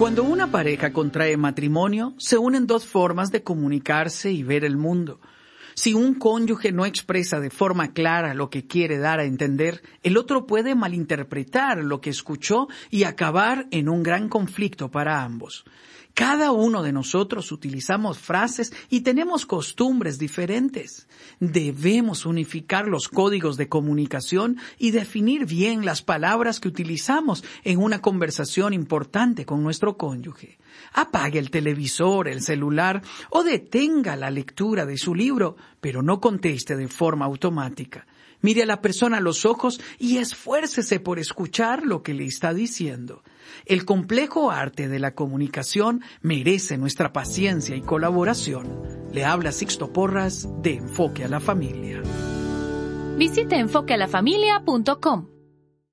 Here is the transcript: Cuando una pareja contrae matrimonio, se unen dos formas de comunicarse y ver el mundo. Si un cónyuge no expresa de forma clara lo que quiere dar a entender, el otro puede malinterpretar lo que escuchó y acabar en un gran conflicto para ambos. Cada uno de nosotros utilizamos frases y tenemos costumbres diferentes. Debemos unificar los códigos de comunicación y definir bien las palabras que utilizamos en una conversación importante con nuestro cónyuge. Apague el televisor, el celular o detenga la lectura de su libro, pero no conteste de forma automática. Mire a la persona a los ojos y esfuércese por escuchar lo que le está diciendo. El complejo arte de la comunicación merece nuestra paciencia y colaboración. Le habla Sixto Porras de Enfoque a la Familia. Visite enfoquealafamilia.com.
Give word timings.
Cuando 0.00 0.24
una 0.24 0.50
pareja 0.50 0.94
contrae 0.94 1.36
matrimonio, 1.36 2.14
se 2.16 2.38
unen 2.38 2.66
dos 2.66 2.86
formas 2.86 3.30
de 3.30 3.42
comunicarse 3.42 4.32
y 4.32 4.42
ver 4.42 4.64
el 4.64 4.78
mundo. 4.78 5.20
Si 5.74 5.92
un 5.92 6.14
cónyuge 6.14 6.72
no 6.72 6.86
expresa 6.86 7.38
de 7.38 7.50
forma 7.50 7.92
clara 7.92 8.32
lo 8.32 8.48
que 8.48 8.66
quiere 8.66 8.96
dar 8.96 9.20
a 9.20 9.24
entender, 9.24 9.82
el 10.02 10.16
otro 10.16 10.46
puede 10.46 10.74
malinterpretar 10.74 11.84
lo 11.84 12.00
que 12.00 12.08
escuchó 12.08 12.68
y 12.88 13.04
acabar 13.04 13.66
en 13.72 13.90
un 13.90 14.02
gran 14.02 14.30
conflicto 14.30 14.90
para 14.90 15.22
ambos. 15.22 15.66
Cada 16.20 16.52
uno 16.52 16.82
de 16.82 16.92
nosotros 16.92 17.50
utilizamos 17.50 18.18
frases 18.18 18.74
y 18.90 19.00
tenemos 19.00 19.46
costumbres 19.46 20.18
diferentes. 20.18 21.08
Debemos 21.40 22.26
unificar 22.26 22.86
los 22.86 23.08
códigos 23.08 23.56
de 23.56 23.70
comunicación 23.70 24.58
y 24.76 24.90
definir 24.90 25.46
bien 25.46 25.86
las 25.86 26.02
palabras 26.02 26.60
que 26.60 26.68
utilizamos 26.68 27.42
en 27.64 27.78
una 27.78 28.02
conversación 28.02 28.74
importante 28.74 29.46
con 29.46 29.62
nuestro 29.62 29.96
cónyuge. 29.96 30.58
Apague 30.92 31.38
el 31.38 31.50
televisor, 31.50 32.28
el 32.28 32.42
celular 32.42 33.00
o 33.30 33.42
detenga 33.42 34.14
la 34.14 34.30
lectura 34.30 34.84
de 34.84 34.98
su 34.98 35.14
libro, 35.14 35.56
pero 35.80 36.02
no 36.02 36.20
conteste 36.20 36.76
de 36.76 36.88
forma 36.88 37.24
automática. 37.24 38.06
Mire 38.42 38.62
a 38.62 38.66
la 38.66 38.80
persona 38.80 39.18
a 39.18 39.20
los 39.20 39.44
ojos 39.44 39.80
y 39.98 40.18
esfuércese 40.18 41.00
por 41.00 41.18
escuchar 41.18 41.84
lo 41.84 42.02
que 42.02 42.14
le 42.14 42.24
está 42.24 42.54
diciendo. 42.54 43.22
El 43.66 43.84
complejo 43.84 44.50
arte 44.50 44.88
de 44.88 44.98
la 44.98 45.14
comunicación 45.14 46.02
merece 46.22 46.78
nuestra 46.78 47.12
paciencia 47.12 47.76
y 47.76 47.82
colaboración. 47.82 48.82
Le 49.12 49.24
habla 49.24 49.52
Sixto 49.52 49.92
Porras 49.92 50.48
de 50.62 50.76
Enfoque 50.76 51.24
a 51.24 51.28
la 51.28 51.40
Familia. 51.40 52.02
Visite 53.16 53.56
enfoquealafamilia.com. 53.56 55.39